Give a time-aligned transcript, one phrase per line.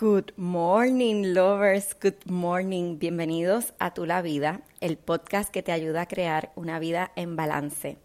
[0.00, 1.94] Good morning, lovers.
[2.00, 2.98] Good morning.
[2.98, 7.36] Bienvenidos a Tu La Vida, el podcast que te ayuda a crear una vida en
[7.36, 7.98] balance.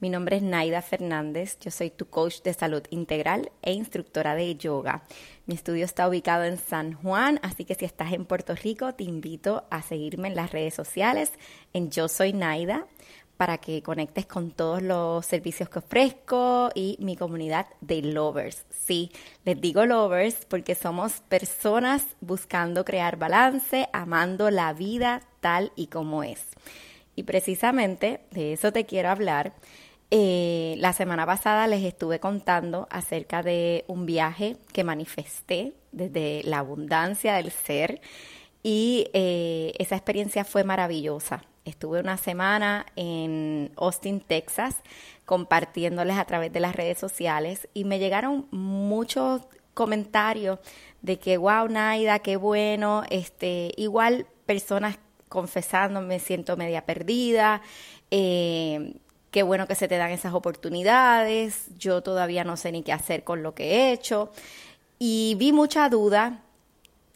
[0.00, 4.56] Mi nombre es Naida Fernández, yo soy tu coach de salud integral e instructora de
[4.56, 5.04] yoga.
[5.46, 9.04] Mi estudio está ubicado en San Juan, así que si estás en Puerto Rico, te
[9.04, 11.30] invito a seguirme en las redes sociales
[11.72, 12.88] en Yo Soy Naida
[13.36, 18.64] para que conectes con todos los servicios que ofrezco y mi comunidad de lovers.
[18.70, 19.12] Sí,
[19.44, 26.22] les digo lovers porque somos personas buscando crear balance, amando la vida tal y como
[26.22, 26.42] es.
[27.14, 29.54] Y precisamente de eso te quiero hablar.
[30.10, 36.58] Eh, la semana pasada les estuve contando acerca de un viaje que manifesté desde la
[36.58, 38.00] abundancia del ser
[38.62, 44.76] y eh, esa experiencia fue maravillosa Estuve una semana en Austin, Texas,
[45.24, 49.42] compartiéndoles a través de las redes sociales y me llegaron muchos
[49.74, 50.60] comentarios
[51.02, 57.60] de que, wow, Naida, qué bueno, este, igual personas confesando, me siento media perdida,
[58.12, 58.94] eh,
[59.32, 63.24] qué bueno que se te dan esas oportunidades, yo todavía no sé ni qué hacer
[63.24, 64.30] con lo que he hecho.
[65.00, 66.42] Y vi mucha duda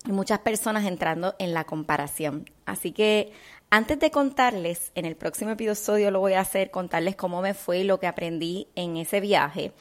[0.05, 2.51] y muchas personas entrando en la comparación.
[2.67, 3.33] Así que
[3.71, 7.79] antes de contarles, en el próximo episodio lo voy a hacer, contarles cómo me fue
[7.79, 9.73] y lo que aprendí en ese viaje,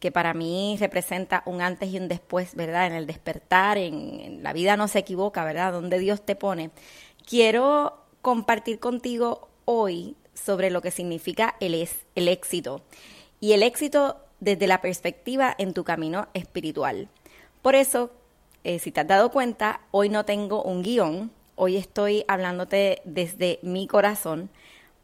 [0.00, 2.86] que para mí representa un antes y un después, ¿verdad?
[2.86, 5.72] En el despertar, en, la vida no se equivoca, ¿verdad?
[5.72, 6.70] Donde Dios te pone.
[7.26, 11.74] Quiero compartir contigo hoy sobre lo que significa el,
[12.14, 12.82] éxito.
[13.40, 17.08] Y el éxito desde la perspectiva en tu camino espiritual.
[17.62, 18.10] Por eso,
[18.62, 23.58] eh, si te has dado cuenta, hoy no tengo un guion, Hoy estoy hablándote desde
[23.62, 24.48] mi corazón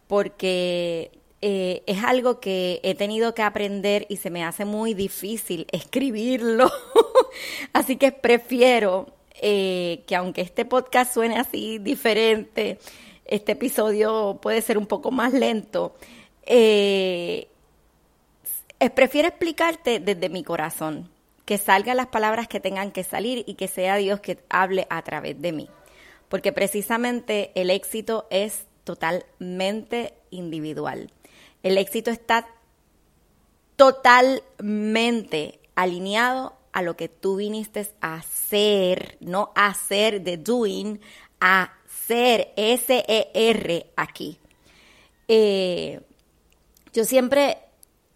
[0.06, 1.10] porque
[1.42, 6.70] eh, es algo que he tenido que aprender y se me hace muy difícil escribirlo.
[7.72, 9.08] así que prefiero
[9.42, 12.78] eh, que aunque este podcast suene así diferente,
[13.24, 15.96] este episodio puede ser un poco más lento.
[16.46, 17.48] Eh,
[18.94, 21.10] prefiero explicarte desde mi corazón,
[21.46, 25.02] que salgan las palabras que tengan que salir y que sea Dios que hable a
[25.02, 25.68] través de mí
[26.34, 31.12] porque precisamente el éxito es totalmente individual.
[31.62, 32.48] El éxito está
[33.76, 41.00] totalmente alineado a lo que tú viniste a hacer, no hacer de doing,
[41.38, 44.40] a ser, S-E-R aquí.
[45.28, 46.00] Eh,
[46.92, 47.58] yo siempre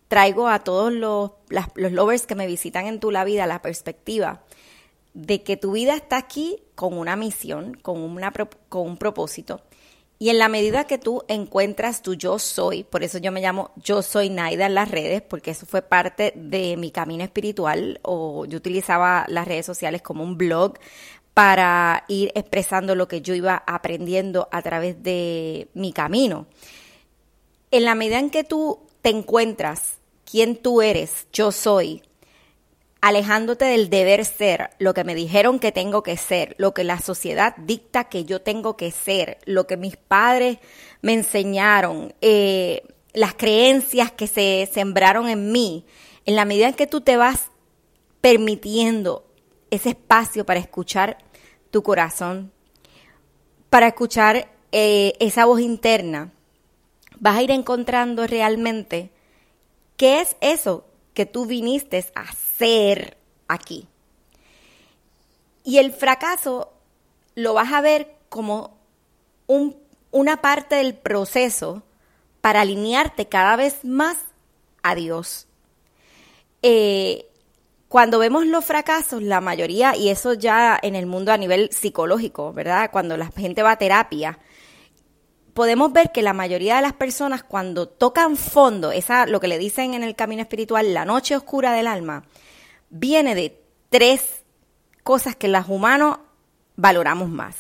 [0.08, 1.30] traigo a todos los,
[1.76, 4.42] los lovers que me visitan en tu la vida la perspectiva
[5.18, 8.32] de que tu vida está aquí con una misión, con, una,
[8.70, 9.60] un propósito.
[10.20, 13.72] Y en la medida que tú encuentras tu yo soy, por eso yo me llamo
[13.76, 18.44] yo soy Naida en las redes, porque eso fue parte de mi camino espiritual, o
[18.46, 20.74] yo utilizaba las redes sociales como un blog
[21.34, 26.46] para ir expresando lo que yo iba aprendiendo a través de mi camino.
[27.72, 32.02] En la medida en que tú te encuentras quién tú eres, yo soy,
[33.00, 36.98] alejándote del deber ser, lo que me dijeron que tengo que ser, lo que la
[36.98, 40.58] sociedad dicta que yo tengo que ser, lo que mis padres
[41.00, 42.82] me enseñaron, eh,
[43.12, 45.84] las creencias que se sembraron en mí,
[46.24, 47.50] en la medida en que tú te vas
[48.20, 49.24] permitiendo
[49.70, 51.18] ese espacio para escuchar
[51.70, 52.52] tu corazón,
[53.70, 56.32] para escuchar eh, esa voz interna,
[57.20, 59.10] vas a ir encontrando realmente
[59.96, 60.87] qué es eso
[61.18, 63.16] que tú viniste a hacer
[63.48, 63.88] aquí.
[65.64, 66.72] Y el fracaso
[67.34, 68.78] lo vas a ver como
[69.48, 69.76] un,
[70.12, 71.82] una parte del proceso
[72.40, 74.18] para alinearte cada vez más
[74.84, 75.48] a Dios.
[76.62, 77.26] Eh,
[77.88, 82.52] cuando vemos los fracasos, la mayoría, y eso ya en el mundo a nivel psicológico,
[82.52, 82.92] ¿verdad?
[82.92, 84.38] Cuando la gente va a terapia,
[85.58, 89.58] podemos ver que la mayoría de las personas cuando tocan fondo, esa lo que le
[89.58, 92.22] dicen en el camino espiritual, la noche oscura del alma,
[92.90, 94.44] viene de tres
[95.02, 96.18] cosas que los humanos
[96.76, 97.56] valoramos más.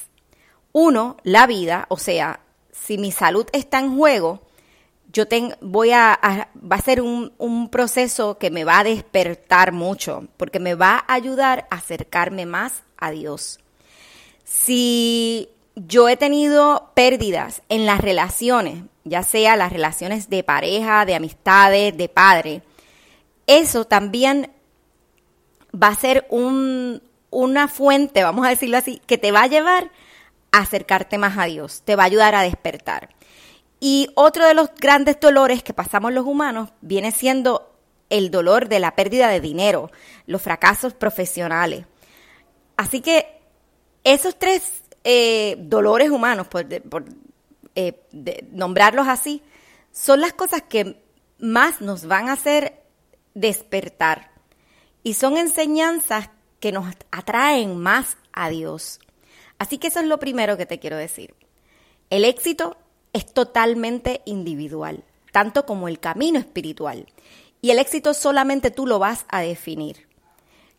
[0.70, 2.38] Uno, la vida, o sea,
[2.70, 4.42] si mi salud está en juego,
[5.12, 5.24] yo
[5.60, 6.20] voy a,
[6.54, 11.04] va a ser un, un, proceso que me va a despertar mucho, porque me va
[11.04, 13.58] a ayudar a acercarme más a Dios.
[14.44, 15.50] Si
[15.86, 21.96] yo he tenido pérdidas en las relaciones, ya sea las relaciones de pareja, de amistades,
[21.96, 22.62] de padre.
[23.46, 24.50] Eso también
[25.74, 29.90] va a ser un, una fuente, vamos a decirlo así, que te va a llevar
[30.50, 33.10] a acercarte más a Dios, te va a ayudar a despertar.
[33.80, 37.72] Y otro de los grandes dolores que pasamos los humanos viene siendo
[38.10, 39.92] el dolor de la pérdida de dinero,
[40.26, 41.84] los fracasos profesionales.
[42.76, 43.26] Así que
[44.02, 46.66] esos tres eh, dolores humanos, por,
[47.74, 47.94] eh,
[48.52, 49.42] nombrarlos así,
[49.90, 51.02] son las cosas que
[51.38, 52.82] más nos van a hacer
[53.32, 54.32] despertar.
[55.02, 56.28] Y son enseñanzas
[56.60, 59.00] que nos atraen más a Dios.
[59.58, 61.34] Así que eso es lo primero que te quiero decir.
[62.10, 62.76] El éxito
[63.14, 67.06] es totalmente individual, tanto como el camino espiritual.
[67.62, 70.06] Y el éxito solamente tú lo vas a definir.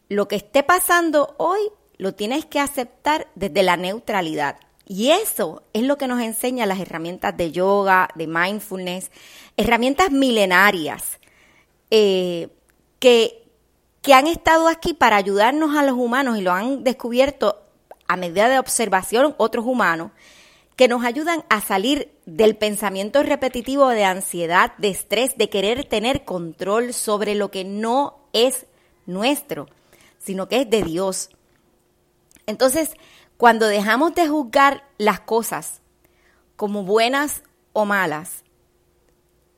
[0.08, 1.62] Lo que esté pasando hoy
[2.00, 4.57] lo tienes que aceptar desde la neutralidad.
[4.88, 9.12] Y eso es lo que nos enseña las herramientas de yoga, de mindfulness,
[9.56, 11.19] herramientas milenarias
[11.92, 12.48] eh,
[12.98, 13.44] que,
[14.01, 17.62] que han estado aquí para ayudarnos a los humanos y lo han descubierto
[18.07, 20.12] a medida de observación otros humanos,
[20.75, 26.24] que nos ayudan a salir del pensamiento repetitivo de ansiedad, de estrés, de querer tener
[26.24, 28.66] control sobre lo que no es
[29.06, 29.68] nuestro,
[30.18, 31.30] sino que es de Dios.
[32.50, 32.96] Entonces,
[33.38, 35.81] cuando dejamos de juzgar las cosas
[36.56, 37.44] como buenas
[37.74, 38.44] o malas,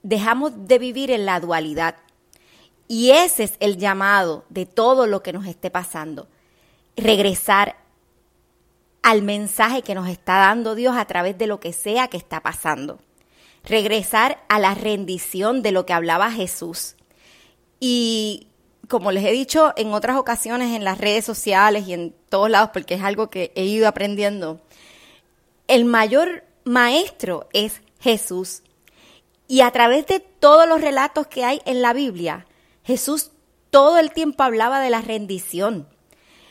[0.03, 1.95] dejamos de vivir en la dualidad.
[2.89, 6.27] Y ese es el llamado de todo lo que nos esté pasando.
[6.97, 7.77] Regresar
[9.03, 12.41] al mensaje que nos está dando Dios a través de lo que sea que está
[12.41, 12.99] pasando.
[13.63, 16.97] Regresar a la rendición de lo que hablaba Jesús.
[17.79, 18.49] Y
[18.91, 22.71] como les he dicho en otras ocasiones en las redes sociales y en todos lados,
[22.73, 24.59] porque es algo que he ido aprendiendo,
[25.69, 28.63] el mayor maestro es Jesús.
[29.47, 32.45] Y a través de todos los relatos que hay en la Biblia,
[32.83, 33.31] Jesús
[33.69, 35.87] todo el tiempo hablaba de la rendición.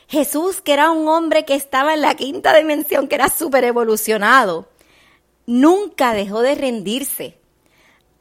[0.08, 4.66] Jesús, que era un hombre que estaba en la quinta dimensión, que era súper evolucionado,
[5.44, 7.38] nunca dejó de rendirse.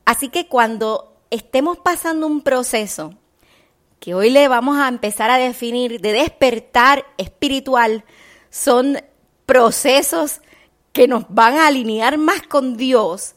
[0.04, 3.13] Así que cuando estemos pasando un proceso
[4.00, 8.04] que hoy le vamos a empezar a definir de despertar espiritual
[8.50, 9.01] son
[9.46, 10.42] procesos
[10.94, 13.36] que nos van a alinear más con Dios,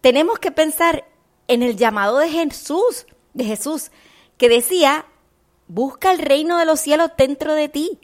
[0.00, 1.04] tenemos que pensar
[1.48, 3.90] en el llamado de Jesús, de Jesús,
[4.38, 5.06] que decía,
[5.68, 7.98] busca el reino de los cielos dentro de ti.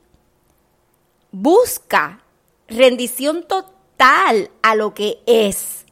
[1.31, 2.25] Busca
[2.69, 5.87] rendición total a lo que es.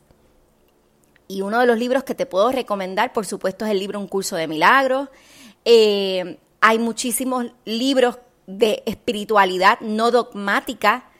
[1.28, 4.08] Y uno de los libros que te puedo recomendar, por supuesto, es el libro Un
[4.08, 5.08] curso de milagros.
[5.64, 11.10] Eh, hay muchísimos libros de espiritualidad no dogmática.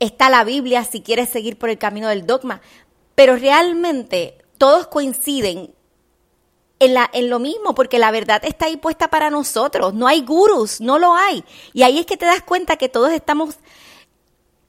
[0.00, 2.60] Está la Biblia si quieres seguir por el camino del dogma.
[3.14, 5.74] Pero realmente todos coinciden
[6.80, 9.94] en, la, en lo mismo, porque la verdad está ahí puesta para nosotros.
[9.94, 11.44] No hay gurús, no lo hay.
[11.72, 13.56] Y ahí es que te das cuenta que todos estamos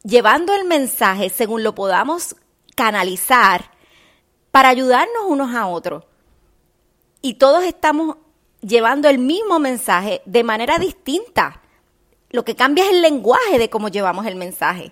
[0.04, 2.36] llevando el mensaje según lo podamos
[2.76, 3.72] canalizar
[4.52, 6.06] para ayudarnos unos a otros.
[7.22, 8.18] Y todos estamos
[8.62, 11.62] llevando el mismo mensaje de manera distinta.
[12.30, 14.92] Lo que cambia es el lenguaje de cómo llevamos el mensaje.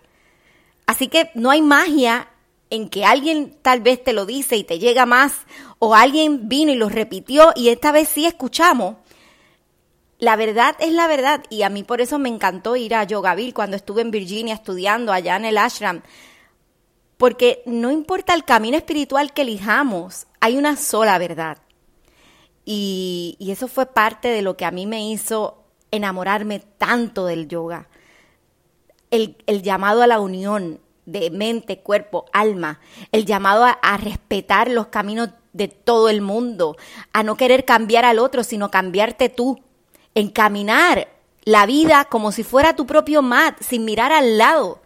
[0.85, 2.29] Así que no hay magia
[2.69, 5.33] en que alguien tal vez te lo dice y te llega más,
[5.79, 8.95] o alguien vino y lo repitió y esta vez sí escuchamos.
[10.19, 13.53] La verdad es la verdad y a mí por eso me encantó ir a Yogaville
[13.53, 16.01] cuando estuve en Virginia estudiando allá en el ashram,
[17.17, 21.59] porque no importa el camino espiritual que elijamos, hay una sola verdad.
[22.69, 27.87] Y, eso fue parte de lo que a mí me hizo enamorarme tanto del yoga.
[29.09, 32.81] El, llamado a la unión de mente, cuerpo, alma,
[33.13, 36.75] el llamado a, respetar los caminos de todo el mundo,
[37.13, 39.63] a no querer cambiar al otro, sino cambiarte tú,
[40.13, 41.07] encaminar
[41.45, 44.81] la vida como si fuera tu propio mat, sin mirar al lado,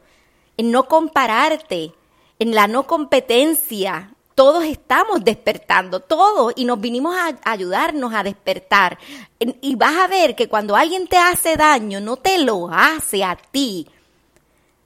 [0.56, 1.94] en no compararte,
[2.38, 4.11] en la no competencia,
[4.42, 8.98] todos estamos despertando, todos, y nos vinimos a ayudarnos a despertar.
[9.38, 13.36] Y vas a ver que cuando alguien te hace daño, no te lo hace a
[13.36, 13.88] ti,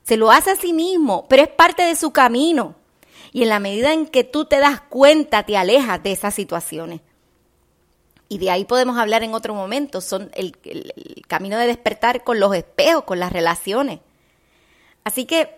[0.04, 2.76] se lo hace a sí mismo, pero es parte de su camino.
[3.32, 7.00] Y en la medida en que tú te das cuenta, te alejas de esas situaciones.
[8.28, 10.52] Y de ahí podemos hablar en otro momento, son el,
[11.30, 14.02] camino de despertar con los espejos, con las relaciones.
[15.06, 15.50] Así que,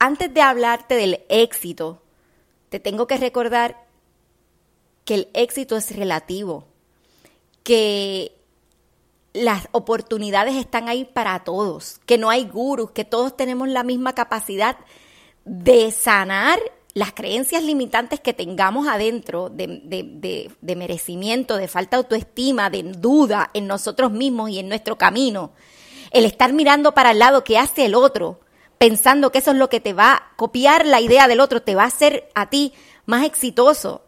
[0.00, 2.02] antes de hablarte del éxito,
[2.68, 3.84] te tengo que recordar
[5.04, 6.66] que el éxito es relativo,
[7.62, 8.32] que
[9.32, 14.14] las oportunidades están ahí para todos, que no hay gurus, que todos tenemos la misma
[14.14, 14.76] capacidad
[15.44, 16.58] de sanar
[16.94, 19.82] las creencias limitantes que tengamos adentro de,
[20.58, 25.52] de, merecimiento, de falta de autoestima, de duda en nosotros mismos y en nuestro camino.
[26.10, 28.40] El estar mirando para el lado que hace el otro,
[28.78, 31.74] pensando que eso es lo que te va a copiar la idea del otro, te
[31.74, 32.72] va a hacer a ti
[33.06, 34.02] más exitoso.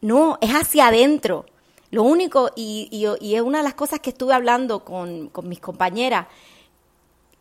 [0.00, 1.46] No, es hacia adentro.
[1.90, 6.26] Lo único, y, es una de las cosas que estuve hablando con, con mis compañeras,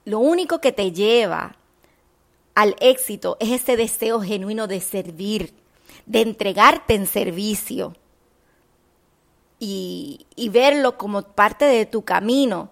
[0.05, 1.55] lo único que te lleva
[2.53, 5.53] al éxito es ese deseo genuino de servir,
[6.05, 7.95] de entregarte en servicio
[9.59, 12.69] y, y, verlo como parte de tu camino,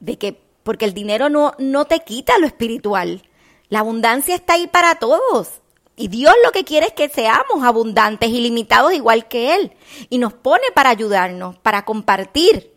[0.00, 3.22] de que, porque el dinero no, no te quita lo espiritual,
[3.70, 5.62] la abundancia está ahí para todos.
[5.96, 9.72] Y Dios lo que quiere es que seamos abundantes y limitados igual que Él.
[10.10, 12.70] Y nos pone para ayudarnos, para compartir,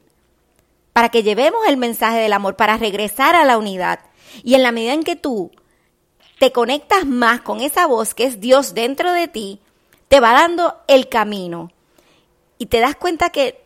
[0.93, 3.99] para que llevemos el mensaje del amor, para regresar a la unidad.
[4.41, 5.51] Y en la medida en que tú
[6.39, 9.59] te conectas más con esa voz que es Dios dentro de ti,
[10.07, 11.73] te va dando el camino.
[12.57, 13.61] Y te das cuenta que,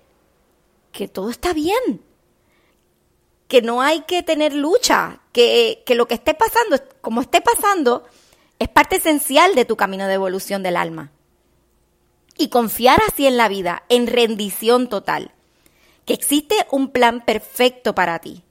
[0.92, 2.02] que todo está bien.
[3.48, 5.20] Que no hay que tener lucha.
[5.32, 8.06] Que, que lo que esté pasando, como esté pasando,
[8.60, 11.12] es parte esencial de tu camino de evolución del alma.
[12.38, 15.32] Y confiar así en la vida, en rendición total,
[16.06, 18.44] que existe un plan perfecto para ti.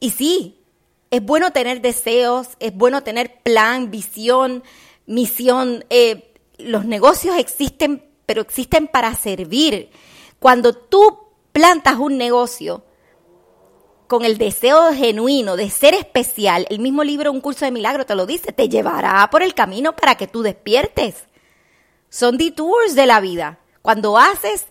[0.00, 0.58] Y sí,
[1.10, 4.62] es bueno tener deseos, es bueno tener plan, visión,
[5.06, 5.84] misión.
[5.90, 9.90] Eh, los negocios existen, pero existen para servir.
[10.38, 11.18] Cuando tú
[11.52, 12.84] plantas un negocio,
[14.12, 18.14] con el deseo genuino de ser especial, el mismo libro Un curso de milagro te
[18.14, 21.24] lo dice, te llevará por el camino para que tú despiertes.
[22.10, 23.58] Son detours de la vida.
[23.80, 24.66] Cuando haces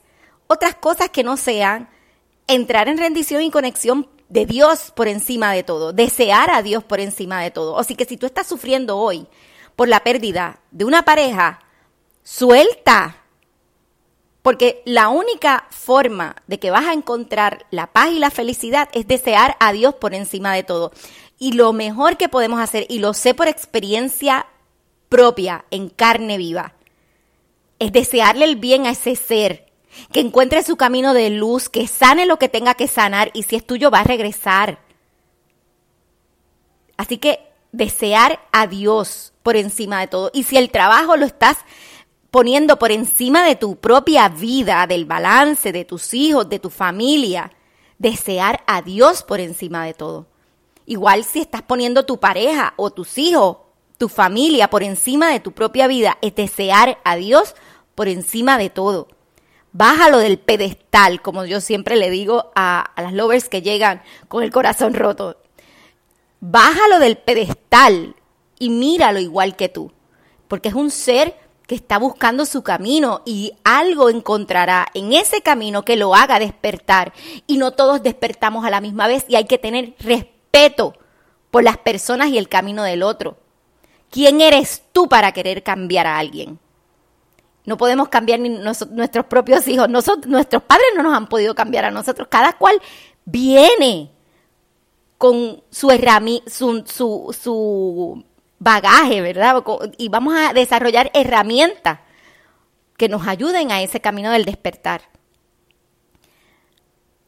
[0.46, 1.90] otras cosas que no sean
[2.46, 7.00] entrar en rendición y conexión de Dios por encima de todo, desear a Dios por
[7.00, 7.80] encima de todo.
[7.80, 9.26] Así que si tú estás sufriendo hoy
[9.76, 11.62] por la pérdida de una pareja,
[12.22, 13.21] suelta
[14.42, 19.08] porque la única forma de que vas a encontrar la paz y la felicidad es
[19.08, 20.92] desear a Dios por encima de todo.
[21.38, 24.48] Y lo mejor que podemos hacer, y lo sé por experiencia
[25.10, 26.74] propia, en carne viva,
[27.80, 29.68] es desearle el bien a ese ser,
[30.12, 33.56] que encuentre su camino de luz, que sane lo que tenga que sanar y si
[33.56, 34.80] es tuyo va a regresar.
[36.98, 37.40] Así que
[37.72, 40.32] desear a Dios por encima de todo.
[40.34, 41.58] Y si el trabajo lo estás
[42.32, 47.52] poniendo por encima de tu propia vida, del balance, de tus hijos, de tu familia,
[48.00, 50.28] desear a Dios por encima de todo.
[50.86, 53.58] Igual si estás poniendo tu pareja o tus hijos,
[53.98, 57.54] tu familia por encima de tu propia vida, es desear a Dios
[57.96, 59.10] por encima de todo.
[59.74, 64.44] Bájalo del pedestal, como yo siempre le digo a, a las lovers que llegan con
[64.44, 65.38] el corazón roto.
[66.40, 68.16] Bájalo del pedestal
[68.58, 69.92] y míralo igual que tú,
[70.48, 71.41] porque es un ser
[71.72, 77.14] que está buscando su camino y algo encontrará en ese camino que lo haga despertar.
[77.48, 80.98] Y no todos despertamos a la misma vez y hay que tener respeto
[81.50, 83.38] por las personas y el camino del otro.
[84.10, 86.60] ¿Quién eres tú para querer cambiar a alguien?
[87.64, 89.88] No podemos cambiar ni nuestros propios hijos.
[89.88, 92.28] nuestros padres no nos han podido cambiar a nosotros.
[92.30, 92.82] Cada cual
[93.24, 94.12] viene
[95.18, 95.90] con su,
[96.48, 98.26] su, su,
[98.62, 99.64] bagaje, ¿verdad?
[99.98, 102.00] Y vamos a desarrollar herramientas
[102.96, 105.02] que nos ayuden a ese camino del despertar.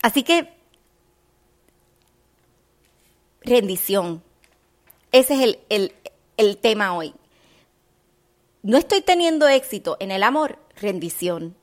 [0.04, 0.54] Así que,
[3.42, 4.24] rendición.
[5.12, 5.94] Ese es el,
[6.38, 7.16] el tema hoy.
[8.62, 11.58] No estoy teniendo éxito en el amor, rendición.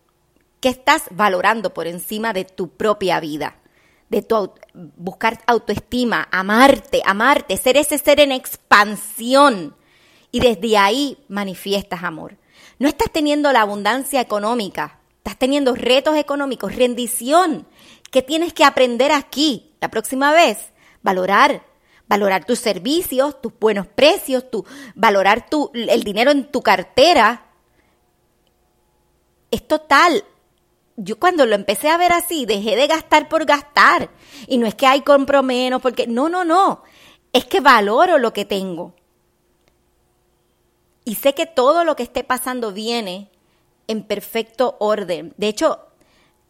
[0.61, 3.57] ¿Qué estás valorando por encima de tu propia vida?
[4.11, 4.53] De tu
[4.97, 9.77] buscar autoestima, amarte, amarte, ser ese ser en expansión
[10.33, 12.37] y desde ahí manifiestas amor.
[12.79, 17.67] No estás teniendo la abundancia económica, estás teniendo retos económicos, rendición.
[18.11, 20.73] ¿Qué tienes que aprender aquí la próxima vez?
[21.03, 21.63] Valorar,
[22.09, 27.47] valorar tus servicios, tus buenos precios, tu, valorar tu, el dinero en tu cartera.
[29.53, 30.25] Es total
[30.97, 34.11] yo cuando lo empecé a ver así, dejé de gastar por gastar.
[34.47, 36.83] Y no es que hay compro menos, porque no, no, no.
[37.33, 38.95] Es que valoro lo que tengo.
[41.05, 43.31] Y sé que todo lo que esté pasando viene
[43.87, 45.35] en perfecto orden.
[45.37, 45.81] De hecho,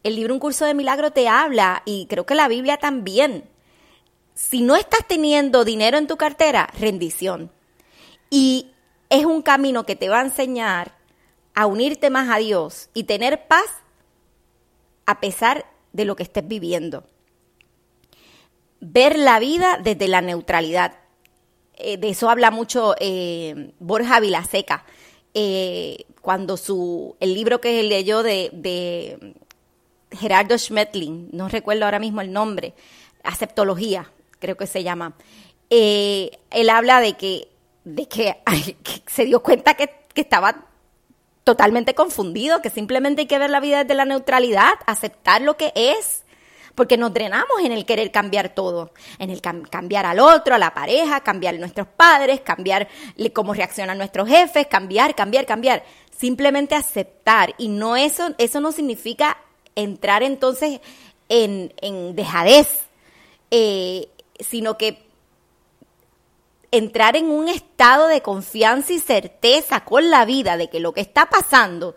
[0.02, 3.48] el libro Un curso de milagro te habla, y creo que la Biblia también.
[4.34, 7.52] Si no estás teniendo dinero en tu cartera, rendición.
[8.30, 8.72] Y
[9.10, 10.96] es un camino que te va a enseñar
[11.54, 13.66] a unirte más a Dios y tener paz
[15.10, 17.04] a pesar de lo que estés viviendo.
[18.80, 20.94] Ver la vida desde la neutralidad.
[21.74, 24.84] Eh, de eso habla mucho eh, Borja Vilaseca,
[25.34, 29.34] eh, cuando su, el libro que leyó de, de
[30.12, 32.74] Gerardo Schmetling, no recuerdo ahora mismo el nombre,
[33.24, 35.16] Aceptología, creo que se llama.
[35.68, 37.48] él habla de que,
[37.84, 38.36] de que,
[39.06, 40.69] se dio cuenta que, que estaba
[41.44, 45.72] totalmente confundido, que simplemente hay que ver la vida desde la neutralidad, aceptar lo que
[45.74, 46.24] es,
[46.74, 50.72] porque nos drenamos en el querer cambiar todo, en el cambiar al otro, a la
[50.72, 52.88] pareja, cambiar nuestros padres, cambiar
[53.32, 55.84] cómo reaccionan nuestros jefes, cambiar, cambiar, cambiar.
[56.16, 57.54] Simplemente aceptar.
[57.58, 59.38] Y no eso, eso no significa
[59.74, 60.80] entrar entonces
[61.28, 62.68] en, en dejadez,
[63.50, 65.09] eh, sino que
[66.70, 71.00] entrar en un estado de confianza y certeza con la vida de que lo que
[71.00, 71.94] está pasando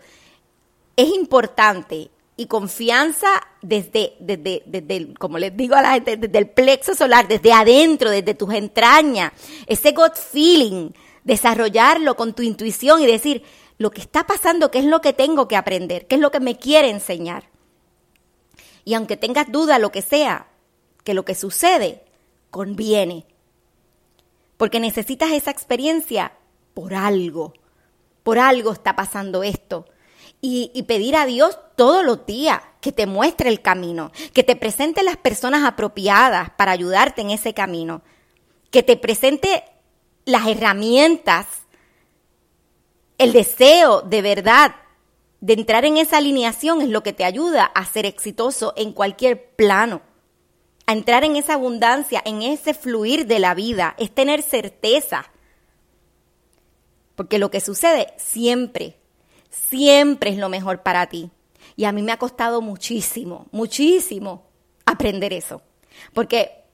[0.96, 3.28] es importante y confianza
[3.62, 8.10] desde, desde, desde, como les digo a la gente, desde el plexo solar, desde adentro,
[8.10, 9.32] desde tus entrañas,
[9.66, 10.90] ese gut feeling,
[11.22, 13.44] desarrollarlo con tu intuición y decir,
[13.78, 16.40] lo que está pasando, qué es lo que tengo que aprender, qué es lo que
[16.40, 17.48] me quiere enseñar.
[18.84, 20.48] Y aunque tengas duda, lo que sea,
[21.04, 22.02] que lo que sucede
[22.50, 23.26] conviene.
[24.56, 26.32] Porque necesitas esa experiencia
[26.74, 27.54] por algo.
[28.22, 29.86] Por algo está pasando esto.
[30.40, 35.02] Y, pedir a Dios todos los días que te muestre el camino, que te presente
[35.02, 38.02] las personas apropiadas para ayudarte en ese camino,
[38.70, 39.64] que te presente
[40.26, 41.46] las herramientas,
[43.16, 44.74] el deseo de verdad
[45.40, 49.54] de entrar en esa alineación es lo que te ayuda a ser exitoso en cualquier
[49.56, 50.00] plano.
[50.86, 55.30] A entrar en esa abundancia, en ese fluir de la vida, es tener certeza.
[57.14, 58.98] Porque lo que sucede siempre,
[59.50, 61.30] siempre es lo mejor para ti.
[61.76, 64.46] Y a mí me ha costado muchísimo, muchísimo
[64.84, 65.62] aprender eso.
[66.12, 66.64] Porque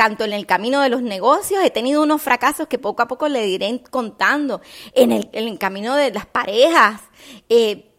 [0.00, 3.28] tanto en el camino de los negocios, he tenido unos fracasos que poco a poco
[3.28, 4.62] le iré contando,
[4.94, 7.02] en el, camino de las parejas.
[7.50, 7.89] Eh,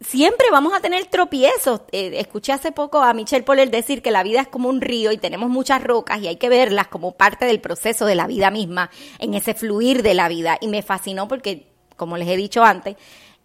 [0.00, 1.82] siempre vamos a tener tropiezos.
[1.92, 5.12] Eh, escuché hace poco a Michelle Poller decir que la vida es como un río
[5.12, 8.50] y tenemos muchas rocas y hay que verlas como parte del proceso de la vida
[8.50, 10.58] misma, en ese fluir de la vida.
[10.60, 12.96] Y me fascinó porque, como les he dicho antes,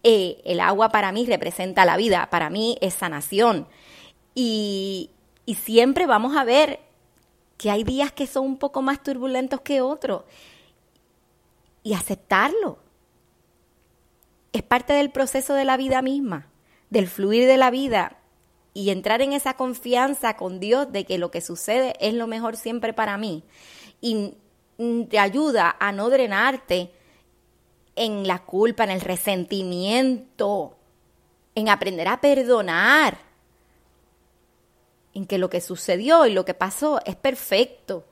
[0.04, 3.68] eh, el agua para mí representa la vida, para mí es sanación.
[4.36, 5.12] Y,
[5.46, 6.80] y siempre vamos a ver
[7.58, 10.24] que hay días que son un poco más turbulentos que otros.
[11.84, 12.83] Y aceptarlo.
[14.54, 16.48] Es parte del proceso de la vida misma,
[16.90, 18.18] del fluir de la vida
[18.74, 22.56] y entrar en esa confianza con Dios de que lo que sucede es lo mejor
[22.56, 23.44] siempre para mí.
[24.00, 24.36] Y
[25.10, 26.92] te ayuda a no drenarte
[27.96, 30.78] en la culpa, en el resentimiento,
[31.56, 33.18] en aprender a perdonar
[35.14, 38.06] en que lo que sucedió y lo que pasó es perfecto.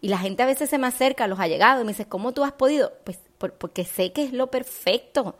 [0.00, 2.44] Y la gente a veces se me acerca, los allegados, y me dice, ¿cómo tú
[2.44, 2.92] has podido?
[3.04, 3.18] Pues
[3.58, 5.36] porque sé que es lo perfecto,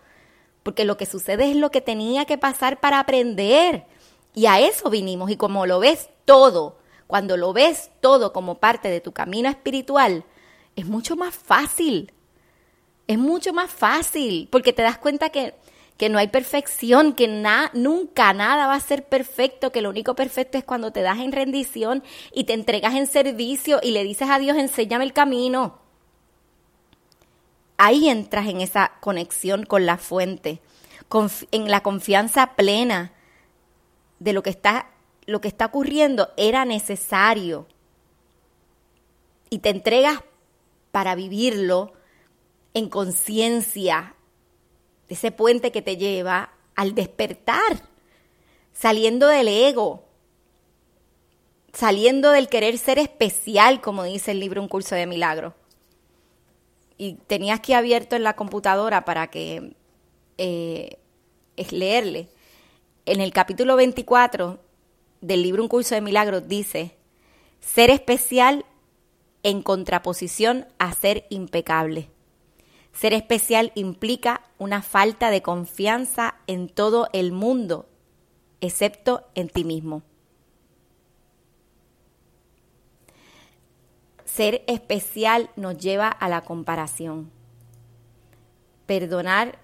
[0.68, 3.86] porque lo que sucede es lo que tenía que pasar para aprender.
[4.34, 5.30] Y a eso vinimos.
[5.30, 6.76] Y como lo ves todo,
[7.06, 10.24] cuando lo ves todo como parte de tu camino espiritual,
[10.76, 12.12] es mucho más fácil.
[13.06, 15.54] Es mucho más fácil, porque te das cuenta que
[15.96, 17.26] que no hay perfección, que
[17.72, 21.32] nunca nada va a ser perfecto, que lo único perfecto es cuando te das en
[21.32, 25.87] rendición y te entregas en servicio y le dices a Dios, enséñame el camino.
[27.78, 30.60] Ahí entras en esa conexión con la fuente,
[31.52, 33.12] en la confianza plena
[34.18, 34.90] de lo que está,
[35.26, 37.68] lo que está ocurriendo era necesario.
[39.48, 40.24] Y te entregas
[40.90, 41.92] para vivirlo
[42.74, 44.16] en conciencia,
[45.08, 47.84] ese puente que te lleva al despertar,
[48.72, 50.04] saliendo del ego,
[51.72, 55.54] saliendo del querer ser especial, como dice el libro Un curso de milagro.
[56.98, 59.72] Y tenías que abierto en la computadora para que
[60.36, 60.98] eh,
[61.56, 62.28] es leerle.
[63.06, 64.60] En el capítulo 24
[65.20, 66.96] del libro Un curso de milagros dice,
[67.60, 68.64] ser especial
[69.42, 72.10] en contraposición a ser impecable.
[72.92, 77.88] Ser especial implica una falta de confianza en todo el mundo,
[78.60, 80.02] excepto en ti mismo.
[84.28, 87.30] Ser especial nos lleva a la comparación.
[88.86, 89.58] Perdonar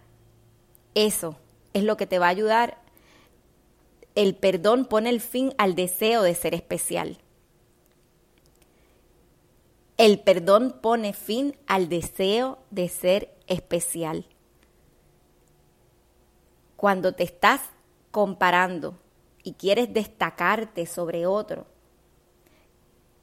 [0.95, 1.37] eso
[1.75, 2.79] es lo que te va a ayudar.
[4.15, 7.19] El perdón pone el fin al deseo de ser especial.
[9.99, 14.27] El perdón pone fin al deseo de ser especial.
[16.77, 17.61] Cuando te estás
[18.11, 18.99] comparando
[19.43, 21.67] y quieres destacarte sobre otro,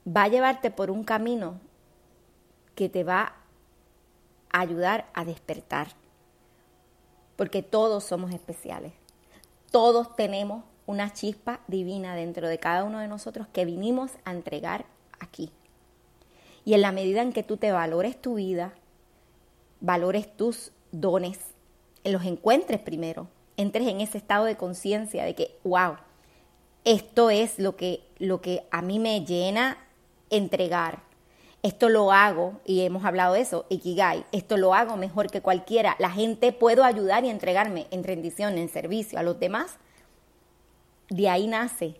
[0.07, 1.59] va a llevarte por un camino
[2.75, 3.33] que te va
[4.51, 5.89] a ayudar a despertar.
[7.35, 8.93] Porque todos somos especiales.
[9.71, 14.85] Todos tenemos una chispa divina dentro de cada uno de nosotros que vinimos a entregar
[15.19, 15.51] aquí.
[16.65, 18.73] Y en la medida en que tú te valores tu vida,
[19.79, 21.39] valores tus dones,
[22.03, 25.97] los encuentres primero, entres en ese estado de conciencia de que, wow,
[26.83, 29.77] esto es lo que, lo que a mí me llena
[30.31, 31.03] entregar.
[31.63, 35.95] Esto lo hago, y hemos hablado de eso, Ikigai, esto lo hago mejor que cualquiera.
[35.99, 39.77] La gente puedo ayudar y entregarme en rendición, en servicio a los demás.
[41.09, 41.97] De ahí nace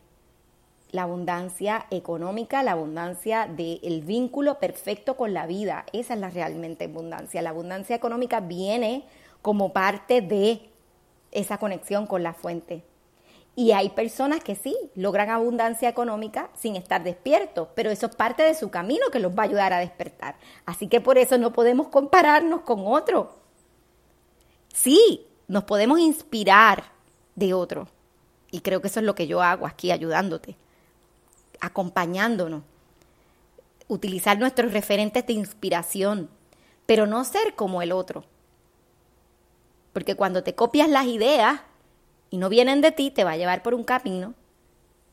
[0.92, 5.86] la abundancia económica, la abundancia del vínculo perfecto con la vida.
[5.94, 7.42] Esa es la realmente abundancia.
[7.42, 9.06] La abundancia económica viene
[9.44, 10.70] como parte de
[11.32, 12.84] esa conexión con la fuente.
[13.56, 18.44] Y hay personas que sí, logran abundancia económica sin estar despiertos, pero eso es parte
[18.44, 20.36] de su camino que los va a ayudar a despertar.
[20.66, 23.36] Así que por eso no podemos compararnos con otro.
[24.74, 26.86] Sí, nos podemos inspirar
[27.36, 27.88] de otro.
[28.52, 30.56] Y creo que eso es lo que yo hago aquí ayudándote,
[31.60, 32.64] acompañándonos.
[33.90, 36.30] Utilizar nuestros referentes de inspiración,
[36.86, 38.24] pero no ser como el otro.
[39.92, 41.62] Porque cuando te copias las ideas,
[42.32, 44.34] y no vienen de ti, te va a llevar por un camino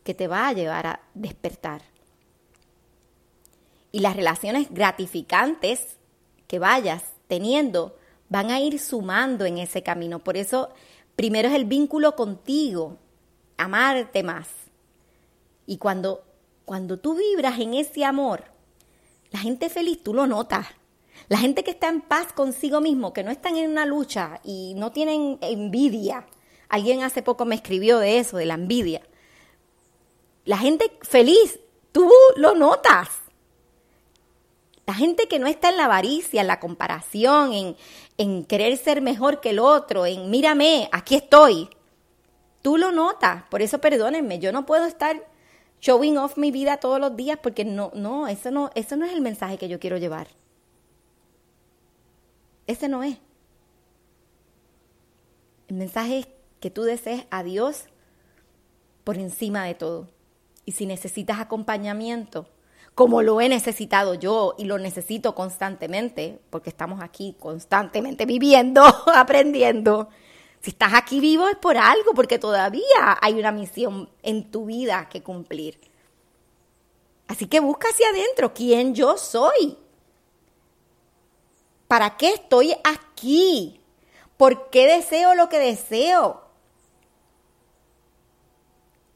[0.05, 1.83] que te va a llevar a despertar.
[3.91, 5.99] Y las relaciones gratificantes
[6.47, 7.97] que vayas teniendo
[8.29, 10.21] van a ir sumando en ese camino.
[10.21, 10.71] Por eso,
[11.17, 12.97] primero es el vínculo contigo,
[13.57, 14.49] amarte más.
[15.67, 16.23] Y cuando,
[16.65, 18.45] cuando tú vibras en ese amor,
[19.33, 20.67] la gente feliz tú lo notas.
[21.29, 24.75] La gente que está en paz consigo mismo, que no están en una lucha y
[24.77, 26.27] no tienen envidia,
[26.69, 29.03] Alguien hace poco me escribió de eso, de la envidia.
[30.45, 31.61] La gente feliz,
[31.93, 33.09] tú lo notas.
[34.87, 37.77] La gente que no está en la avaricia, en la comparación, en,
[38.17, 41.69] en querer ser mejor que el otro, en mírame, aquí estoy.
[42.63, 43.45] Tú lo notas.
[43.51, 45.27] Por eso perdónenme, yo no puedo estar
[45.81, 49.13] showing off mi vida todos los días porque no, no, eso no, eso no es
[49.13, 50.29] el mensaje que yo quiero llevar.
[52.67, 53.17] Ese no es.
[55.69, 56.29] El mensaje es
[56.61, 57.85] que tú desees a Dios
[59.05, 60.09] por encima de todo.
[60.65, 62.47] Y si necesitas acompañamiento,
[62.95, 68.83] como lo he necesitado yo y lo necesito constantemente, porque estamos aquí constantemente viviendo,
[69.15, 70.09] aprendiendo.
[70.61, 75.09] Si estás aquí vivo es por algo, porque todavía hay una misión en tu vida
[75.09, 75.81] que cumplir.
[77.29, 79.79] Así que busca hacia adentro quién yo soy.
[81.87, 83.81] ¿Para qué estoy aquí?
[84.37, 86.48] ¿Por qué deseo lo que deseo?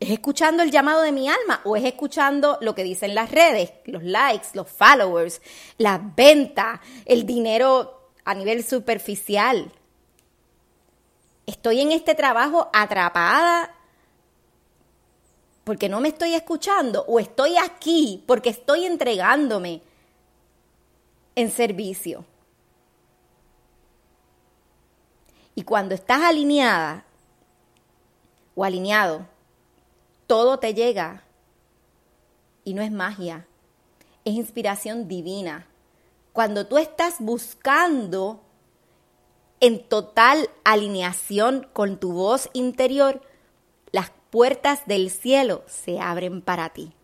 [0.03, 3.73] ¿Es escuchando el llamado de mi alma o es escuchando lo que dicen las redes,
[3.85, 5.41] los likes, los followers,
[5.79, 9.71] las ventas, el dinero a nivel superficial?
[11.47, 13.77] ¿Estoy en este trabajo atrapada
[15.62, 19.83] porque no me estoy escuchando o estoy aquí porque estoy entregándome
[21.37, 22.25] en servicio?
[25.55, 27.05] Y cuando estás alineada
[28.57, 29.31] o alineado
[30.33, 31.25] todo te llega.
[32.64, 33.47] Y no es magia,
[34.25, 35.66] es inspiración divina.
[36.33, 38.42] Cuando tú estás buscando
[39.61, 43.21] en total alineación con tu voz interior,
[43.90, 46.95] las puertas del cielo se abren para ti.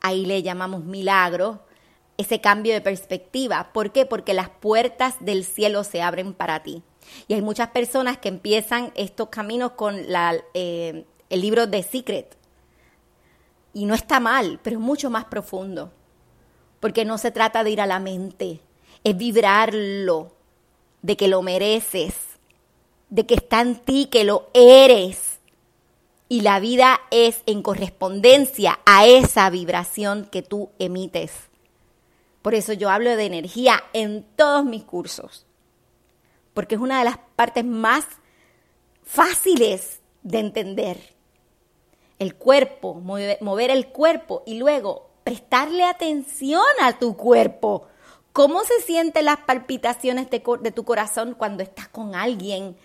[0.00, 1.60] Ahí le llamamos milagro,
[2.16, 3.70] ese cambio de perspectiva.
[3.72, 4.04] ¿Por qué?
[4.04, 6.82] Porque las puertas del cielo se abren para ti.
[7.28, 12.36] Y hay muchas personas que empiezan estos caminos con la eh, el libro de Secret.
[13.72, 15.92] Y no está mal, pero es mucho más profundo.
[16.80, 18.60] Porque no se trata de ir a la mente,
[19.04, 20.32] es vibrarlo,
[21.02, 22.14] de que lo mereces,
[23.10, 25.38] de que está en ti, que lo eres.
[26.28, 31.32] Y la vida es en correspondencia a esa vibración que tú emites.
[32.42, 35.46] Por eso yo hablo de energía en todos mis cursos.
[36.54, 38.04] Porque es una de las partes más
[39.02, 41.17] fáciles de entender
[42.18, 47.86] el cuerpo, mover el cuerpo y luego prestarle atención a tu cuerpo.
[48.32, 52.76] ¿Cómo se sienten las palpitaciones de, tu corazón cuando estás con alguien?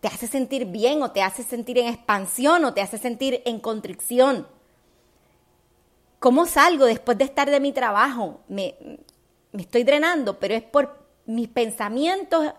[0.00, 3.58] ¿Te hace sentir bien o te hace sentir en expansión o te hace sentir en
[3.58, 4.46] constricción?
[6.18, 8.40] ¿Cómo salgo después de estar de mi trabajo?
[8.48, 8.74] Me,
[9.52, 12.52] me estoy drenando, pero es por mis pensamientos.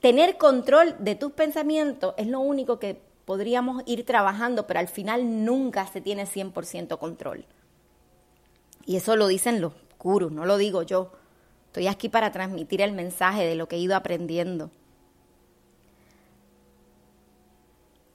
[0.00, 5.44] Tener control de tus pensamientos es lo único que podríamos ir trabajando, pero al final
[5.44, 7.44] nunca se tiene 100% control.
[8.86, 11.12] Y eso lo dicen los gurus, no lo digo yo.
[11.66, 14.70] Estoy aquí para transmitir el mensaje de lo que he ido aprendiendo.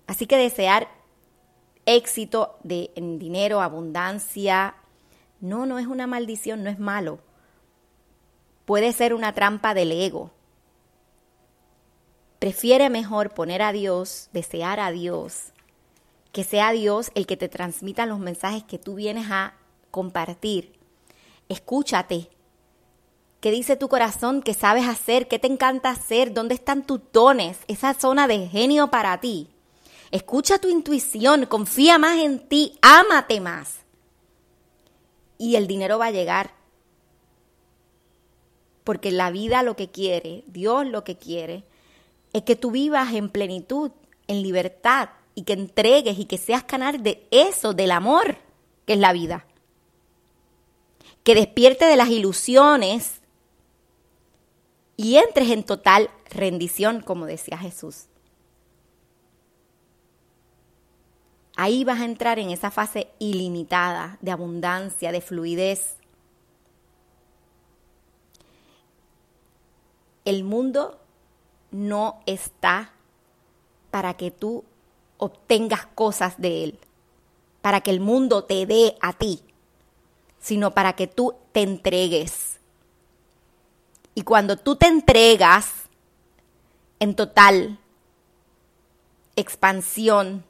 [0.08, 0.88] Así que desear
[1.86, 4.74] éxito de, en dinero, abundancia,
[5.42, 7.20] no, no es una maldición, no es malo.
[8.66, 10.32] Puede ser una trampa del ego.
[12.44, 15.54] Prefiere mejor poner a Dios, desear a Dios,
[16.34, 19.54] que sea Dios el que te transmita los mensajes que tú vienes a
[19.92, 20.74] compartir.
[21.48, 22.28] Escúchate.
[23.40, 24.42] ¿Qué dice tu corazón?
[24.42, 25.30] ¿Qué sabes hacer?
[25.30, 26.34] ¿Qué te encanta hacer?
[26.34, 27.60] ¿Dónde están tus dones?
[27.70, 29.48] Esa zona de genio para ti.
[30.12, 33.78] Escucha tu intuición, confía más en ti, ámate más.
[35.38, 36.52] Y el dinero va a llegar.
[38.84, 41.64] Porque la vida lo que quiere, Dios lo que quiere,
[42.34, 43.92] es que tú vivas en plenitud,
[44.28, 48.38] en libertad, y que entregues y que seas canal de eso, del amor,
[48.86, 49.46] que es la vida.
[51.24, 53.22] Que despierte de las ilusiones
[54.98, 58.06] y entres en total rendición, como decía Jesús.
[61.56, 65.98] Ahí vas a entrar en esa fase ilimitada de abundancia, de fluidez.
[70.26, 71.03] El mundo
[71.74, 72.94] no está
[73.92, 74.64] para que tú
[75.18, 76.80] obtengas cosas de él,
[77.62, 79.42] para que el mundo te dé a ti,
[80.40, 82.60] sino para que tú te entregues.
[84.16, 85.72] Y cuando tú te entregas
[87.00, 87.80] en total
[89.36, 90.44] expansión,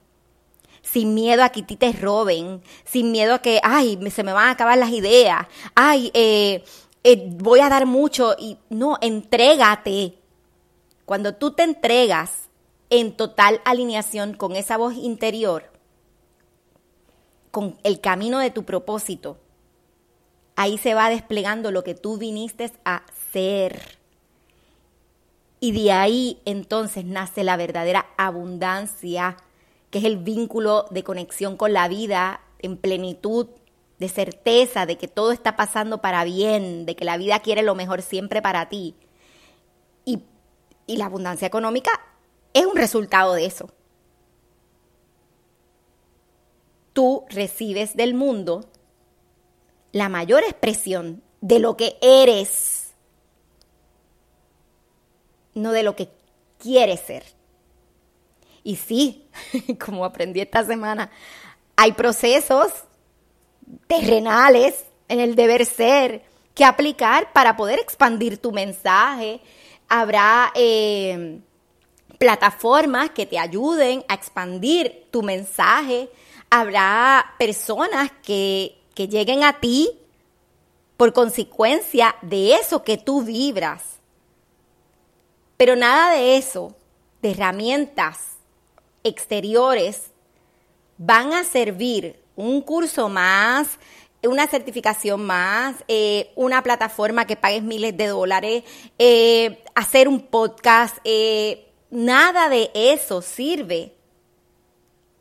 [0.82, 4.50] sin miedo a que ti te roben, sin miedo a que, ay, se me van
[4.50, 6.64] a acabar las ideas, ay, eh,
[7.04, 10.23] eh, voy a dar mucho, y no, entrégate.
[11.06, 12.50] Cuando tú te entregas
[12.90, 15.72] en total alineación con esa voz interior,
[17.52, 19.38] con el camino de tu propósito,
[20.56, 23.98] ahí se va desplegando lo que tú viniste a ser.
[25.60, 29.38] Y de ahí entonces nace la verdadera abundancia
[29.94, 33.48] que es el vínculo de conexión con la vida en plenitud,
[34.00, 37.76] de certeza de que todo está pasando para bien, de que la vida quiere lo
[37.76, 38.96] mejor siempre para ti.
[40.86, 41.92] Y, la abundancia económica
[42.54, 43.70] es un resultado de eso.
[46.94, 48.70] Tú recibes del mundo
[49.92, 52.94] la mayor expresión de lo que eres,
[55.54, 56.10] no de lo que
[56.60, 57.24] quieres ser.
[58.64, 59.28] Y sí,
[59.86, 61.12] como aprendí esta semana,
[61.76, 62.72] hay procesos
[63.88, 69.42] terrenales en el deber ser que aplicar para poder expandir tu mensaje.
[69.90, 71.40] Habrá eh,
[72.18, 76.10] plataformas que te ayuden a expandir tu mensaje.
[76.50, 79.90] Habrá personas que, que lleguen a ti
[80.98, 84.00] por consecuencia de eso que tú vibras.
[85.58, 86.76] Pero nada de eso,
[87.22, 88.38] de herramientas
[89.04, 90.12] exteriores
[90.98, 93.80] van a servir un curso más,
[94.28, 98.64] una certificación más, eh, una plataforma que pagues miles de dólares,
[98.98, 103.96] eh, hacer un podcast, eh, nada de eso sirve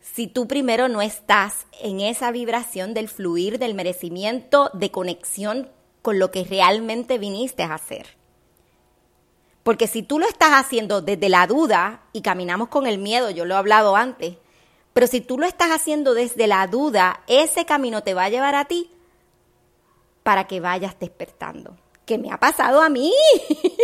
[0.01, 5.71] si tú primero no estás en esa vibración del fluir, del merecimiento, de conexión
[6.03, 8.07] con lo que realmente viniste a hacer.
[9.63, 13.45] Porque si tú lo estás haciendo desde la duda y caminamos con el miedo, yo
[13.45, 14.37] lo he hablado antes,
[14.93, 18.55] pero si tú lo estás haciendo desde la duda, ese camino te va a llevar
[18.55, 18.91] a ti
[20.23, 21.77] para que vayas despertando.
[22.05, 23.13] ¿Qué me ha pasado a mí?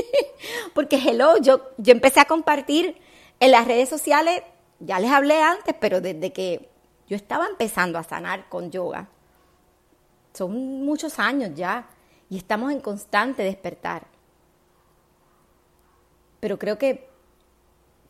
[0.75, 3.01] Porque, hello, yo, yo empecé a compartir
[3.41, 4.43] en las redes sociales,
[4.81, 6.69] ya les hablé antes, pero desde que
[7.07, 9.09] yo estaba empezando a sanar con yoga.
[10.35, 10.53] Son
[10.85, 11.89] muchos años ya
[12.29, 14.07] y estamos en constante despertar
[16.41, 17.09] pero creo que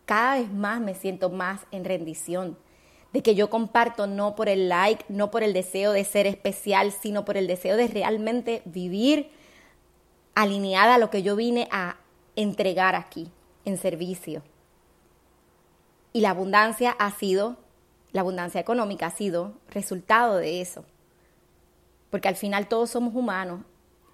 [0.04, 2.58] cada vez más me siento más en rendición,
[3.12, 6.92] de que yo comparto no por el like, no por el deseo de ser especial,
[6.92, 9.30] sino por el deseo de realmente vivir
[10.34, 11.96] alineada a lo que yo vine a
[12.36, 13.30] entregar aquí,
[13.64, 14.42] en servicio.
[16.12, 17.56] Y la abundancia ha sido,
[18.12, 20.84] la abundancia económica ha sido resultado de eso.
[22.10, 23.62] Porque al final todos somos humanos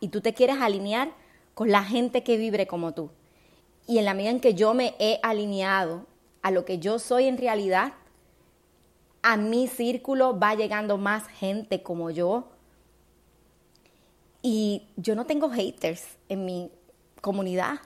[0.01, 1.13] y tú te quieres alinear
[1.55, 3.11] con la gente que vibre como tú.
[3.87, 6.07] Y en la medida en que yo me he alineado
[6.43, 7.93] a lo que yo soy en realidad,
[9.27, 12.51] a mi círculo va llegando más gente como yo.
[14.43, 16.71] Y yo no tengo haters en mi
[17.23, 17.79] comunidad.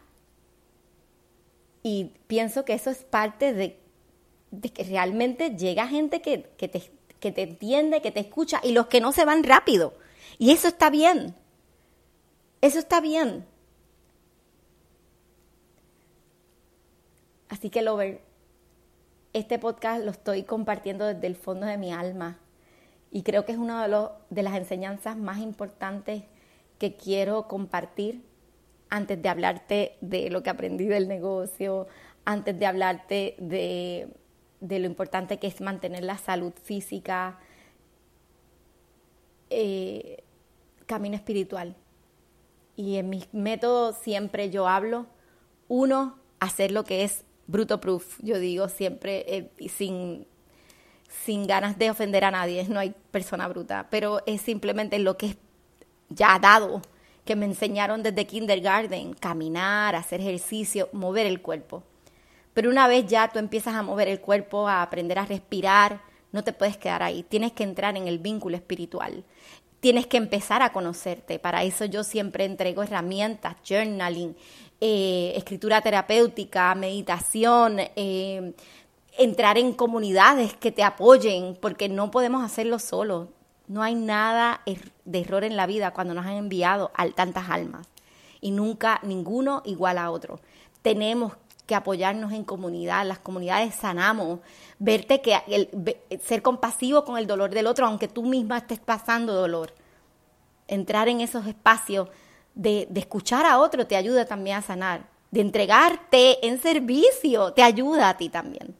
[1.84, 3.78] Y pienso que eso es parte de,
[4.72, 9.00] que realmente llega gente que, te, que te entiende, que te escucha, y los que
[9.00, 9.94] no se van rápido.
[10.38, 11.36] Y eso está bien.
[12.60, 13.46] Eso está bien.
[17.48, 18.27] Así que, Lover,
[19.32, 22.38] este podcast lo estoy compartiendo desde el fondo de mi alma
[23.10, 26.24] y creo que es una de, de las enseñanzas más importantes
[26.78, 28.22] que quiero compartir
[28.90, 31.86] antes de hablarte de lo que aprendí del negocio,
[32.24, 34.08] antes de hablarte de,
[34.60, 37.38] lo importante que es mantener la salud física,
[39.50, 40.24] eh,
[40.86, 41.76] camino espiritual.
[42.76, 45.06] Y en mis métodos siempre yo hablo,
[45.68, 50.26] uno, hacer lo que es bruto proof, yo digo siempre eh, sin,
[51.08, 55.26] sin ganas de ofender a nadie, no hay persona bruta, pero es simplemente lo que
[55.26, 55.36] es
[56.10, 56.82] ya dado,
[57.24, 61.82] que me enseñaron desde kindergarten, caminar, hacer ejercicio, mover el cuerpo.
[62.54, 66.00] Pero una vez ya tú empiezas a mover el cuerpo, a aprender a respirar,
[66.32, 69.24] no te puedes quedar ahí, tienes que entrar en el vínculo espiritual.
[69.80, 71.38] Tienes que empezar a conocerte.
[71.38, 74.36] Para eso yo siempre entrego herramientas, journaling,
[74.80, 78.54] eh, escritura terapéutica, meditación, eh,
[79.18, 83.28] entrar en comunidades que te apoyen, porque no podemos hacerlo solo.
[83.66, 87.50] No hay nada er, de error en la vida cuando nos han enviado a tantas
[87.50, 87.86] almas
[88.40, 90.40] y nunca ninguno igual a otro.
[90.82, 91.32] Tenemos
[91.66, 94.40] que apoyarnos en comunidad, las comunidades sanamos,
[94.78, 95.68] verte que
[96.22, 99.74] ser compasivo con el dolor del otro, aunque tú misma estés pasando dolor.
[100.66, 102.08] Entrar en esos espacios
[102.58, 107.62] de, de escuchar a otro te ayuda también a sanar, de entregarte en servicio te
[107.62, 108.74] ayuda a ti también.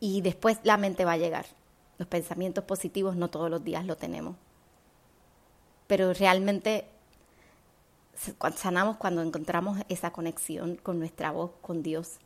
[0.00, 1.46] Y después la mente va a llegar.
[1.98, 4.34] Los pensamientos positivos no todos los días lo tenemos.
[5.86, 6.86] Pero realmente
[8.56, 12.18] sanamos cuando encontramos esa conexión con nuestra voz, con Dios.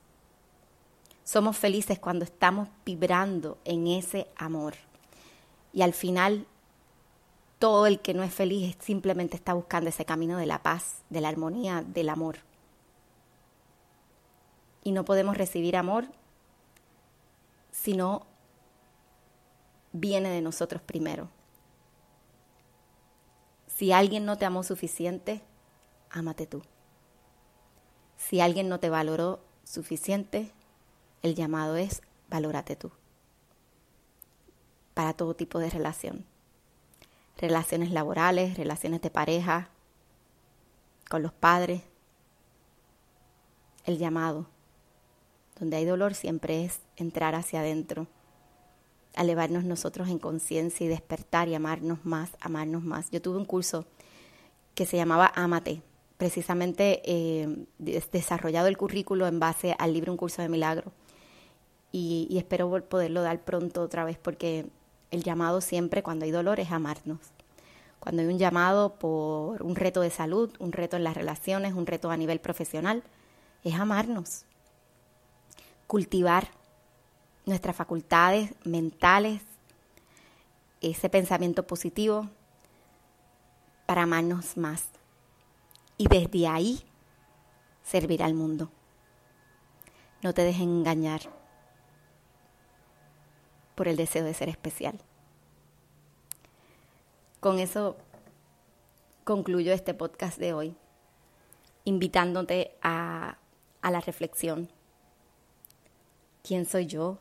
[1.25, 4.75] Somos felices cuando estamos vibrando en ese amor.
[5.73, 6.47] Y al final,
[7.59, 11.21] todo el que no es feliz simplemente está buscando ese camino de la paz, de
[11.21, 12.39] la armonía, del amor.
[14.85, 16.07] Y no podemos recibir amor
[17.71, 18.27] si no
[19.93, 21.31] viene de nosotros primero.
[23.67, 25.43] Si alguien no te amó suficiente,
[26.11, 26.63] ámate tú.
[28.17, 30.53] Si alguien no te valoró suficiente,
[31.23, 32.93] el llamado es valórate tú.
[34.95, 36.25] Para todo tipo de relación.
[37.37, 39.71] Relaciones laborales, relaciones de pareja,
[41.09, 41.83] con los padres.
[43.85, 44.47] El llamado.
[45.59, 48.07] Donde hay dolor siempre es entrar hacia adentro
[49.17, 53.11] elevarnos nosotros en conciencia y despertar y amarnos más, amarnos más.
[53.11, 53.87] Yo tuve un curso
[54.75, 55.83] que se llamaba Amate,
[56.19, 60.93] precisamente eh, desarrollado el currículo en base al libro Un curso de milagro.
[61.93, 64.67] Y, y, espero poderlo dar pronto otra vez porque
[65.11, 67.21] el llamado siempre cuando hay dolor es amarnos.
[68.01, 71.87] Cuando hay un llamado por un reto de salud, un reto en las relaciones, un
[71.87, 73.03] reto a nivel profesional,
[73.65, 74.45] es amarnos.
[75.87, 76.49] Cultivar
[77.47, 79.43] nuestras facultades mentales,
[80.81, 82.29] ese pensamiento positivo
[83.87, 84.85] para amarnos más.
[85.97, 86.85] Y desde ahí
[87.83, 88.71] servir al mundo.
[90.23, 91.36] No te dejen engañar
[93.77, 94.99] por el deseo de ser especial.
[97.39, 97.97] Con eso
[99.23, 100.77] concluyo este podcast de hoy,
[101.85, 103.39] invitándote a,
[103.83, 104.69] a la reflexión.
[106.43, 107.21] ¿Quién soy yo?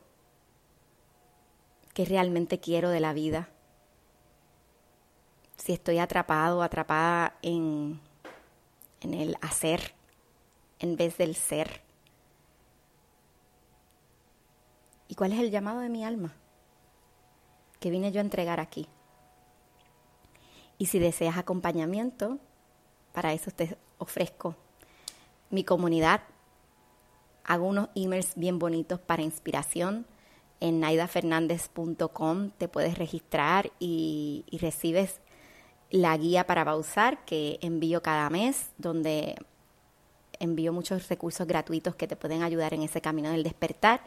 [1.96, 3.48] qué realmente quiero de la vida.
[5.56, 8.02] Si estoy atrapado o atrapada en,
[9.00, 9.94] en el hacer
[10.78, 11.80] en vez del ser.
[15.08, 16.34] ¿Y cuál es el llamado de mi alma?
[17.90, 18.86] Vine yo a entregar aquí.
[20.78, 22.38] Y si deseas acompañamiento,
[23.12, 24.56] para eso te ofrezco
[25.50, 26.22] mi comunidad.
[27.44, 30.06] Hago unos emails bien bonitos para inspiración
[30.60, 35.20] en naidafernandez.com te puedes registrar y, recibes
[35.90, 39.36] la guía para Bausar que envío cada mes, donde
[40.40, 44.00] envío muchos recursos gratuitos que te pueden ayudar en ese camino del despertar,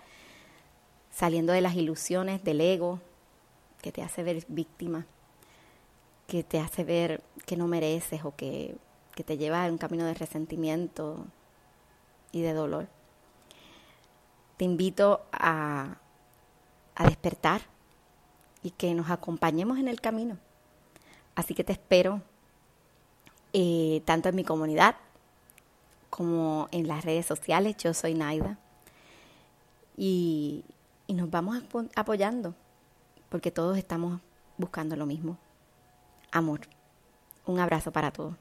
[1.11, 2.99] saliendo de las ilusiones del ego,
[3.81, 5.05] que te hace ver víctima,
[6.27, 8.75] que te hace ver que no mereces o que,
[9.15, 11.25] que te lleva a un camino de resentimiento
[12.31, 12.87] y de dolor.
[14.57, 15.97] Te invito a
[16.99, 17.61] a despertar
[18.61, 20.37] y que nos acompañemos en el camino.
[21.33, 22.21] Así que te espero
[23.53, 24.97] eh, tanto en mi comunidad
[26.09, 27.77] como en las redes sociales.
[27.77, 28.59] Yo soy Naida.
[29.95, 30.65] Y,
[31.07, 31.63] y nos vamos
[31.95, 32.53] apoyando
[33.29, 34.19] porque todos estamos
[34.57, 35.37] buscando lo mismo.
[36.31, 36.61] Amor.
[37.45, 38.35] Un abrazo para todos.